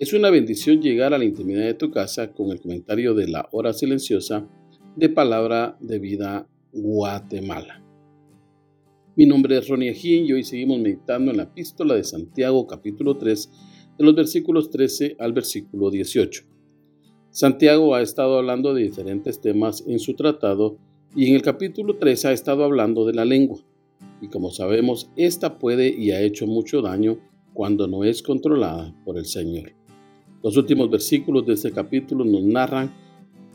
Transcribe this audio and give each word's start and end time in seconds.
Es 0.00 0.12
una 0.12 0.30
bendición 0.30 0.80
llegar 0.80 1.12
a 1.12 1.18
la 1.18 1.24
intimidad 1.24 1.64
de 1.64 1.74
tu 1.74 1.90
casa 1.90 2.32
con 2.32 2.52
el 2.52 2.60
comentario 2.60 3.14
de 3.14 3.26
la 3.26 3.48
hora 3.50 3.72
silenciosa 3.72 4.48
de 4.94 5.08
Palabra 5.08 5.76
de 5.80 5.98
Vida 5.98 6.48
Guatemala. 6.72 7.82
Mi 9.16 9.26
nombre 9.26 9.58
es 9.58 9.66
Ronnie 9.66 9.90
Ajín 9.90 10.24
y 10.24 10.34
hoy 10.34 10.44
seguimos 10.44 10.78
meditando 10.78 11.32
en 11.32 11.38
la 11.38 11.42
epístola 11.42 11.96
de 11.96 12.04
Santiago 12.04 12.64
capítulo 12.68 13.16
3 13.16 13.50
de 13.98 14.04
los 14.04 14.14
versículos 14.14 14.70
13 14.70 15.16
al 15.18 15.32
versículo 15.32 15.90
18. 15.90 16.44
Santiago 17.30 17.96
ha 17.96 18.00
estado 18.00 18.38
hablando 18.38 18.74
de 18.74 18.84
diferentes 18.84 19.40
temas 19.40 19.82
en 19.88 19.98
su 19.98 20.14
tratado 20.14 20.78
y 21.16 21.26
en 21.26 21.34
el 21.34 21.42
capítulo 21.42 21.96
3 21.96 22.24
ha 22.26 22.32
estado 22.32 22.62
hablando 22.62 23.04
de 23.04 23.14
la 23.14 23.24
lengua. 23.24 23.58
Y 24.22 24.28
como 24.28 24.52
sabemos, 24.52 25.10
esta 25.16 25.58
puede 25.58 25.88
y 25.88 26.12
ha 26.12 26.20
hecho 26.20 26.46
mucho 26.46 26.82
daño 26.82 27.18
cuando 27.52 27.88
no 27.88 28.04
es 28.04 28.22
controlada 28.22 28.94
por 29.04 29.18
el 29.18 29.24
Señor. 29.24 29.77
Los 30.42 30.56
últimos 30.56 30.90
versículos 30.90 31.46
de 31.46 31.54
este 31.54 31.72
capítulo 31.72 32.24
nos 32.24 32.42
narran 32.42 32.92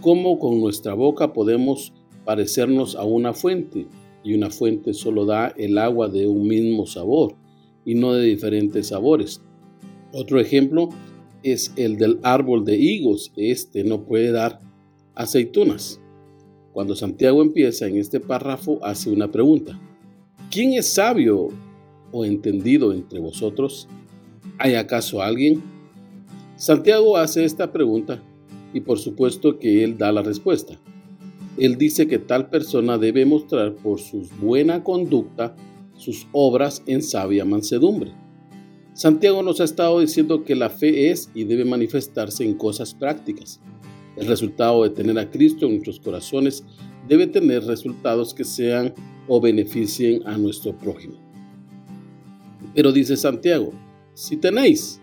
cómo 0.00 0.38
con 0.38 0.60
nuestra 0.60 0.94
boca 0.94 1.32
podemos 1.32 1.92
parecernos 2.24 2.94
a 2.94 3.04
una 3.04 3.32
fuente, 3.32 3.86
y 4.22 4.34
una 4.34 4.50
fuente 4.50 4.94
solo 4.94 5.24
da 5.24 5.48
el 5.56 5.78
agua 5.78 6.08
de 6.08 6.26
un 6.26 6.46
mismo 6.46 6.86
sabor 6.86 7.34
y 7.84 7.94
no 7.94 8.12
de 8.12 8.26
diferentes 8.26 8.88
sabores. 8.88 9.40
Otro 10.12 10.40
ejemplo 10.40 10.90
es 11.42 11.72
el 11.76 11.96
del 11.96 12.18
árbol 12.22 12.64
de 12.64 12.76
higos. 12.76 13.32
Este 13.36 13.84
no 13.84 14.02
puede 14.02 14.32
dar 14.32 14.60
aceitunas. 15.14 16.00
Cuando 16.72 16.94
Santiago 16.94 17.42
empieza 17.42 17.86
en 17.86 17.96
este 17.96 18.20
párrafo 18.20 18.78
hace 18.82 19.10
una 19.10 19.30
pregunta. 19.30 19.80
¿Quién 20.50 20.74
es 20.74 20.92
sabio 20.92 21.48
o 22.12 22.24
entendido 22.24 22.92
entre 22.92 23.20
vosotros? 23.20 23.88
¿Hay 24.58 24.74
acaso 24.74 25.22
alguien? 25.22 25.62
Santiago 26.58 27.16
hace 27.16 27.44
esta 27.44 27.70
pregunta 27.70 28.20
y 28.74 28.80
por 28.80 28.98
supuesto 28.98 29.60
que 29.60 29.84
él 29.84 29.96
da 29.96 30.10
la 30.10 30.24
respuesta. 30.24 30.76
Él 31.56 31.78
dice 31.78 32.08
que 32.08 32.18
tal 32.18 32.50
persona 32.50 32.98
debe 32.98 33.24
mostrar 33.24 33.76
por 33.76 34.00
su 34.00 34.28
buena 34.40 34.82
conducta 34.82 35.54
sus 35.96 36.26
obras 36.32 36.82
en 36.86 37.00
sabia 37.00 37.44
mansedumbre. 37.44 38.10
Santiago 38.92 39.40
nos 39.44 39.60
ha 39.60 39.64
estado 39.64 40.00
diciendo 40.00 40.42
que 40.42 40.56
la 40.56 40.68
fe 40.68 41.12
es 41.12 41.30
y 41.32 41.44
debe 41.44 41.64
manifestarse 41.64 42.44
en 42.44 42.54
cosas 42.54 42.92
prácticas. 42.92 43.60
El 44.16 44.26
resultado 44.26 44.82
de 44.82 44.90
tener 44.90 45.16
a 45.16 45.30
Cristo 45.30 45.66
en 45.66 45.74
nuestros 45.74 46.00
corazones 46.00 46.64
debe 47.06 47.28
tener 47.28 47.62
resultados 47.66 48.34
que 48.34 48.42
sean 48.42 48.94
o 49.28 49.40
beneficien 49.40 50.26
a 50.26 50.36
nuestro 50.36 50.76
prójimo. 50.76 51.20
Pero 52.74 52.90
dice 52.90 53.16
Santiago, 53.16 53.70
si 54.14 54.36
tenéis, 54.36 55.00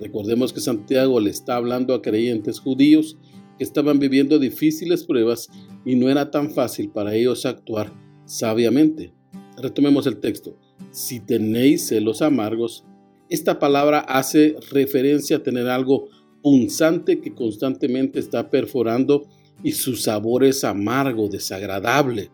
recordemos 0.00 0.52
que 0.52 0.60
Santiago 0.60 1.20
le 1.20 1.30
está 1.30 1.56
hablando 1.56 1.94
a 1.94 2.02
creyentes 2.02 2.60
judíos 2.60 3.16
que 3.58 3.64
estaban 3.64 3.98
viviendo 3.98 4.38
difíciles 4.38 5.04
pruebas 5.04 5.48
y 5.84 5.96
no 5.96 6.08
era 6.08 6.30
tan 6.30 6.50
fácil 6.50 6.90
para 6.90 7.14
ellos 7.14 7.44
actuar 7.44 7.92
sabiamente. 8.24 9.12
Retomemos 9.56 10.06
el 10.06 10.18
texto. 10.18 10.56
Si 10.92 11.18
tenéis 11.18 11.88
celos 11.88 12.22
amargos, 12.22 12.84
esta 13.28 13.58
palabra 13.58 13.98
hace 13.98 14.56
referencia 14.70 15.38
a 15.38 15.42
tener 15.42 15.68
algo 15.68 16.08
punzante 16.42 17.20
que 17.20 17.34
constantemente 17.34 18.20
está 18.20 18.48
perforando 18.48 19.26
y 19.62 19.72
su 19.72 19.96
sabor 19.96 20.44
es 20.44 20.64
amargo, 20.64 21.28
desagradable. 21.28 22.30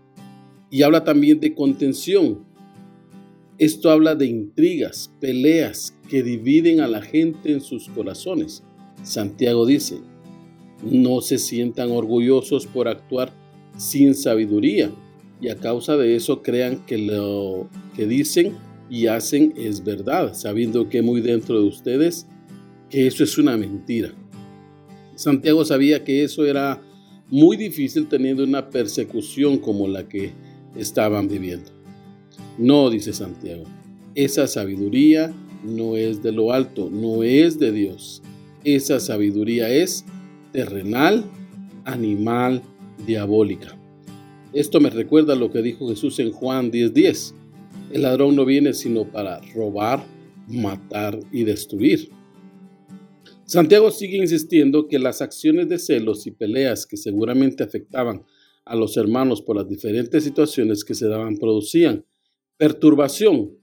Y 0.70 0.82
habla 0.82 1.04
también 1.04 1.40
de 1.40 1.54
contención, 1.54 2.44
esto 3.58 3.90
habla 3.90 4.14
de 4.14 4.26
intrigas, 4.26 5.12
peleas 5.20 5.94
que 6.08 6.22
dividen 6.22 6.80
a 6.80 6.88
la 6.88 7.02
gente 7.02 7.52
en 7.52 7.60
sus 7.60 7.88
corazones. 7.88 8.62
Santiago 9.02 9.64
dice, 9.66 9.98
no 10.82 11.20
se 11.20 11.38
sientan 11.38 11.90
orgullosos 11.90 12.66
por 12.66 12.88
actuar 12.88 13.32
sin 13.76 14.14
sabiduría 14.14 14.90
y 15.40 15.48
a 15.48 15.56
causa 15.56 15.96
de 15.96 16.16
eso 16.16 16.42
crean 16.42 16.84
que 16.86 16.98
lo 16.98 17.68
que 17.94 18.06
dicen 18.06 18.54
y 18.90 19.06
hacen 19.06 19.52
es 19.56 19.84
verdad, 19.84 20.34
sabiendo 20.34 20.88
que 20.88 21.02
muy 21.02 21.20
dentro 21.20 21.60
de 21.60 21.68
ustedes 21.68 22.26
que 22.90 23.06
eso 23.06 23.24
es 23.24 23.38
una 23.38 23.56
mentira. 23.56 24.12
Santiago 25.16 25.64
sabía 25.64 26.04
que 26.04 26.24
eso 26.24 26.44
era 26.44 26.82
muy 27.30 27.56
difícil 27.56 28.08
teniendo 28.08 28.44
una 28.44 28.68
persecución 28.68 29.58
como 29.58 29.88
la 29.88 30.08
que 30.08 30.32
estaban 30.76 31.28
viviendo. 31.28 31.73
No, 32.58 32.88
dice 32.88 33.12
Santiago, 33.12 33.64
esa 34.14 34.46
sabiduría 34.46 35.34
no 35.64 35.96
es 35.96 36.22
de 36.22 36.30
lo 36.30 36.52
alto, 36.52 36.88
no 36.90 37.24
es 37.24 37.58
de 37.58 37.72
Dios. 37.72 38.22
Esa 38.62 39.00
sabiduría 39.00 39.70
es 39.70 40.04
terrenal, 40.52 41.24
animal, 41.84 42.62
diabólica. 43.06 43.76
Esto 44.52 44.80
me 44.80 44.90
recuerda 44.90 45.34
lo 45.34 45.50
que 45.50 45.62
dijo 45.62 45.88
Jesús 45.88 46.20
en 46.20 46.30
Juan 46.30 46.70
10:10. 46.70 47.34
El 47.92 48.02
ladrón 48.02 48.36
no 48.36 48.44
viene 48.44 48.72
sino 48.72 49.04
para 49.04 49.40
robar, 49.52 50.04
matar 50.46 51.18
y 51.32 51.42
destruir. 51.42 52.10
Santiago 53.46 53.90
sigue 53.90 54.16
insistiendo 54.16 54.86
que 54.86 54.98
las 54.98 55.20
acciones 55.20 55.68
de 55.68 55.78
celos 55.78 56.26
y 56.26 56.30
peleas 56.30 56.86
que 56.86 56.96
seguramente 56.96 57.64
afectaban 57.64 58.22
a 58.64 58.76
los 58.76 58.96
hermanos 58.96 59.42
por 59.42 59.56
las 59.56 59.68
diferentes 59.68 60.24
situaciones 60.24 60.84
que 60.84 60.94
se 60.94 61.08
daban 61.08 61.36
producían 61.36 62.04
Perturbación. 62.56 63.58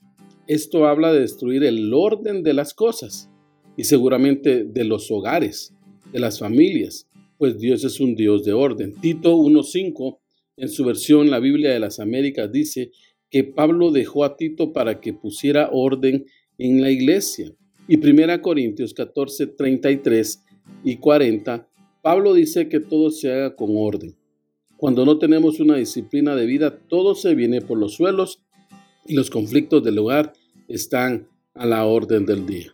Esto 0.47 0.85
habla 0.85 1.13
de 1.13 1.21
destruir 1.21 1.63
el 1.63 1.93
orden 1.93 2.43
de 2.43 2.53
las 2.53 2.73
cosas 2.73 3.29
y 3.77 3.85
seguramente 3.85 4.65
de 4.65 4.83
los 4.83 5.09
hogares, 5.11 5.73
de 6.11 6.19
las 6.19 6.39
familias, 6.39 7.07
pues 7.37 7.57
Dios 7.57 7.85
es 7.85 8.01
un 8.01 8.15
Dios 8.15 8.43
de 8.43 8.51
orden. 8.51 8.93
Tito 8.99 9.37
1.5, 9.37 10.19
en 10.57 10.67
su 10.67 10.83
versión 10.83 11.31
La 11.31 11.39
Biblia 11.39 11.71
de 11.71 11.79
las 11.79 12.01
Américas, 12.01 12.51
dice 12.51 12.91
que 13.29 13.45
Pablo 13.45 13.91
dejó 13.91 14.25
a 14.25 14.35
Tito 14.35 14.73
para 14.73 14.99
que 14.99 15.13
pusiera 15.13 15.69
orden 15.71 16.25
en 16.57 16.81
la 16.81 16.91
iglesia. 16.91 17.55
Y 17.87 17.95
1 17.95 18.41
Corintios 18.41 18.93
14, 18.93 19.47
33 19.47 20.43
y 20.83 20.97
40, 20.97 21.65
Pablo 22.01 22.33
dice 22.33 22.67
que 22.67 22.81
todo 22.81 23.09
se 23.09 23.31
haga 23.31 23.55
con 23.55 23.69
orden. 23.73 24.17
Cuando 24.75 25.05
no 25.05 25.17
tenemos 25.17 25.61
una 25.61 25.77
disciplina 25.77 26.35
de 26.35 26.45
vida, 26.45 26.77
todo 26.89 27.15
se 27.15 27.35
viene 27.35 27.61
por 27.61 27.77
los 27.77 27.93
suelos 27.93 28.41
y 29.05 29.15
los 29.15 29.29
conflictos 29.29 29.83
del 29.83 29.99
hogar 29.99 30.33
están 30.67 31.27
a 31.53 31.65
la 31.65 31.85
orden 31.85 32.25
del 32.25 32.45
día. 32.45 32.73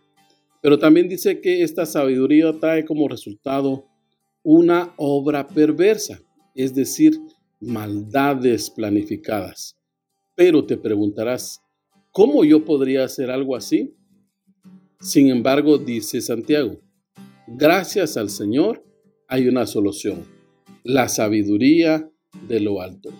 Pero 0.60 0.78
también 0.78 1.08
dice 1.08 1.40
que 1.40 1.62
esta 1.62 1.86
sabiduría 1.86 2.52
trae 2.58 2.84
como 2.84 3.08
resultado 3.08 3.86
una 4.42 4.92
obra 4.96 5.46
perversa, 5.46 6.20
es 6.54 6.74
decir, 6.74 7.18
maldades 7.60 8.70
planificadas. 8.70 9.76
Pero 10.34 10.64
te 10.64 10.76
preguntarás, 10.76 11.60
¿cómo 12.12 12.44
yo 12.44 12.64
podría 12.64 13.04
hacer 13.04 13.30
algo 13.30 13.56
así? 13.56 13.94
Sin 15.00 15.28
embargo, 15.28 15.78
dice 15.78 16.20
Santiago, 16.20 16.80
gracias 17.46 18.16
al 18.16 18.30
Señor 18.30 18.84
hay 19.28 19.46
una 19.46 19.66
solución, 19.66 20.24
la 20.82 21.08
sabiduría 21.08 22.10
de 22.48 22.60
lo 22.60 22.80
alto. 22.80 23.10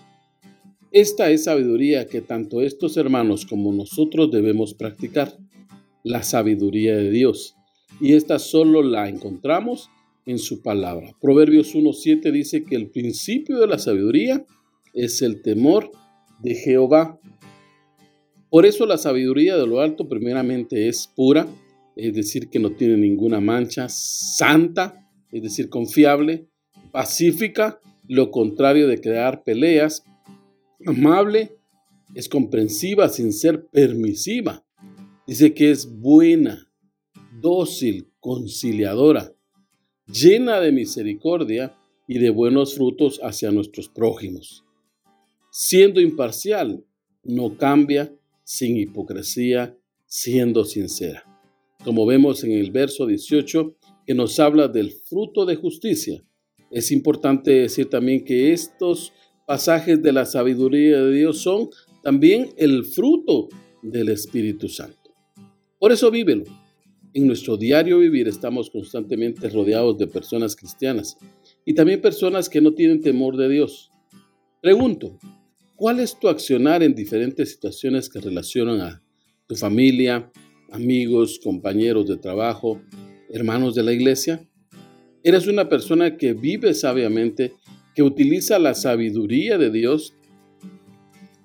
Esta 0.91 1.29
es 1.29 1.43
sabiduría 1.43 2.07
que 2.07 2.21
tanto 2.21 2.61
estos 2.61 2.97
hermanos 2.97 3.45
como 3.45 3.71
nosotros 3.71 4.31
debemos 4.31 4.73
practicar, 4.73 5.37
la 6.03 6.23
sabiduría 6.23 6.95
de 6.95 7.11
Dios. 7.11 7.55
Y 8.01 8.13
esta 8.13 8.39
solo 8.39 8.81
la 8.81 9.07
encontramos 9.07 9.89
en 10.25 10.39
su 10.39 10.63
palabra. 10.63 11.15
Proverbios 11.21 11.75
1.7 11.75 12.31
dice 12.31 12.63
que 12.63 12.75
el 12.75 12.89
principio 12.89 13.59
de 13.59 13.67
la 13.67 13.77
sabiduría 13.77 14.45
es 14.93 15.21
el 15.21 15.43
temor 15.43 15.91
de 16.41 16.55
Jehová. 16.55 17.19
Por 18.49 18.65
eso 18.65 18.87
la 18.87 18.97
sabiduría 18.97 19.57
de 19.57 19.67
lo 19.67 19.81
alto 19.81 20.07
primeramente 20.07 20.87
es 20.87 21.07
pura, 21.15 21.47
es 21.95 22.15
decir, 22.15 22.49
que 22.49 22.57
no 22.57 22.71
tiene 22.71 22.97
ninguna 22.97 23.39
mancha, 23.39 23.89
santa, 23.89 25.07
es 25.31 25.43
decir, 25.43 25.69
confiable, 25.69 26.47
pacífica, 26.91 27.79
lo 28.07 28.31
contrario 28.31 28.87
de 28.87 28.99
crear 28.99 29.43
peleas, 29.43 30.03
amable, 30.85 31.57
es 32.15 32.27
comprensiva 32.27 33.09
sin 33.09 33.33
ser 33.33 33.67
permisiva. 33.67 34.65
Dice 35.27 35.53
que 35.53 35.71
es 35.71 35.99
buena, 35.99 36.71
dócil, 37.39 38.11
conciliadora, 38.19 39.33
llena 40.07 40.59
de 40.59 40.71
misericordia 40.71 41.75
y 42.07 42.17
de 42.17 42.31
buenos 42.31 42.75
frutos 42.75 43.19
hacia 43.21 43.51
nuestros 43.51 43.89
prójimos. 43.89 44.65
Siendo 45.51 46.01
imparcial, 46.01 46.83
no 47.23 47.57
cambia, 47.57 48.13
sin 48.43 48.77
hipocresía, 48.77 49.77
siendo 50.07 50.65
sincera. 50.65 51.23
Como 51.83 52.05
vemos 52.05 52.43
en 52.43 52.51
el 52.51 52.71
verso 52.71 53.05
18, 53.05 53.75
que 54.07 54.15
nos 54.15 54.39
habla 54.39 54.67
del 54.67 54.91
fruto 54.91 55.45
de 55.45 55.55
justicia. 55.55 56.23
Es 56.71 56.91
importante 56.91 57.51
decir 57.51 57.89
también 57.89 58.25
que 58.25 58.51
estos 58.51 59.13
pasajes 59.49 59.99
de 60.03 60.11
la 60.11 60.27
sabiduría 60.27 61.01
de 61.01 61.11
Dios 61.11 61.39
son 61.39 61.71
también 62.03 62.51
el 62.55 62.85
fruto 62.85 63.49
del 63.81 64.09
Espíritu 64.09 64.69
Santo. 64.69 65.09
Por 65.79 65.91
eso 65.91 66.11
vívelo. 66.11 66.43
En 67.15 67.25
nuestro 67.25 67.57
diario 67.57 67.97
vivir 67.97 68.27
estamos 68.27 68.69
constantemente 68.69 69.49
rodeados 69.49 69.97
de 69.97 70.05
personas 70.05 70.55
cristianas 70.55 71.17
y 71.65 71.73
también 71.73 71.99
personas 71.99 72.47
que 72.47 72.61
no 72.61 72.75
tienen 72.75 73.01
temor 73.01 73.37
de 73.37 73.49
Dios. 73.49 73.89
Pregunto, 74.61 75.17
¿cuál 75.75 75.99
es 75.99 76.19
tu 76.19 76.29
accionar 76.29 76.83
en 76.83 76.93
diferentes 76.93 77.49
situaciones 77.49 78.07
que 78.07 78.21
relacionan 78.21 78.81
a 78.81 79.03
tu 79.47 79.55
familia, 79.55 80.31
amigos, 80.69 81.39
compañeros 81.43 82.05
de 82.05 82.17
trabajo, 82.17 82.83
hermanos 83.31 83.73
de 83.73 83.81
la 83.81 83.93
iglesia? 83.93 84.47
¿Eres 85.23 85.47
una 85.47 85.67
persona 85.67 86.17
que 86.17 86.33
vive 86.33 86.75
sabiamente, 86.75 87.53
que 87.99 88.03
utiliza 88.03 88.59
la 88.59 88.75
sabiduría 88.75 89.57
de 89.57 89.71
Dios 89.71 90.13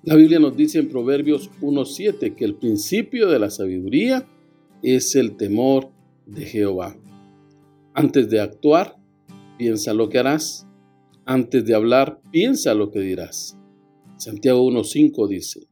la 0.03 0.15
Biblia 0.15 0.39
nos 0.39 0.55
dice 0.55 0.79
en 0.79 0.87
Proverbios 0.87 1.51
1.7 1.59 2.33
que 2.33 2.45
el 2.45 2.55
principio 2.55 3.27
de 3.27 3.39
la 3.39 3.49
sabiduría 3.49 4.25
es 4.81 5.17
el 5.17 5.35
temor 5.35 5.89
de 6.25 6.45
Jehová. 6.45 6.95
Antes 7.93 8.29
de 8.29 8.39
actuar, 8.39 8.95
piensa 9.57 9.93
lo 9.93 10.07
que 10.07 10.19
harás. 10.19 10.65
Antes 11.25 11.65
de 11.65 11.75
hablar, 11.75 12.21
piensa 12.31 12.73
lo 12.73 12.89
que 12.89 13.01
dirás. 13.01 13.57
Santiago 14.15 14.65
1.5 14.71 15.27
dice, 15.27 15.67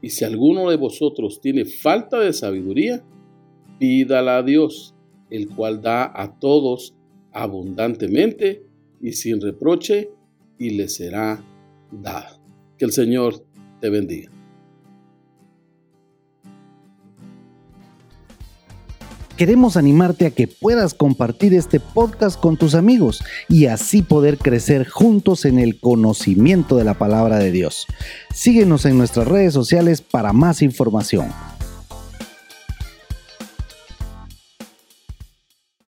y 0.00 0.10
si 0.10 0.24
alguno 0.24 0.70
de 0.70 0.76
vosotros 0.76 1.40
tiene 1.40 1.64
falta 1.64 2.20
de 2.20 2.32
sabiduría, 2.32 3.02
pídala 3.80 4.36
a 4.36 4.42
Dios, 4.44 4.94
el 5.28 5.48
cual 5.48 5.82
da 5.82 6.04
a 6.14 6.38
todos 6.38 6.94
abundantemente 7.32 8.64
y 9.00 9.12
sin 9.14 9.40
reproche, 9.40 10.10
y 10.60 10.70
le 10.70 10.88
será 10.88 11.42
dada. 11.90 12.38
Que 12.78 12.84
el 12.84 12.92
Señor 12.92 13.44
te 13.80 13.90
bendiga. 13.90 14.30
Queremos 19.36 19.78
animarte 19.78 20.26
a 20.26 20.30
que 20.30 20.46
puedas 20.46 20.92
compartir 20.92 21.54
este 21.54 21.80
podcast 21.80 22.38
con 22.38 22.58
tus 22.58 22.74
amigos 22.74 23.24
y 23.48 23.66
así 23.66 24.02
poder 24.02 24.36
crecer 24.36 24.86
juntos 24.86 25.46
en 25.46 25.58
el 25.58 25.80
conocimiento 25.80 26.76
de 26.76 26.84
la 26.84 26.92
palabra 26.92 27.38
de 27.38 27.50
Dios. 27.50 27.86
Síguenos 28.34 28.84
en 28.84 28.98
nuestras 28.98 29.26
redes 29.26 29.54
sociales 29.54 30.02
para 30.02 30.34
más 30.34 30.60
información. 30.60 31.30